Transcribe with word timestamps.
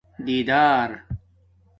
دیدار 0.25 0.99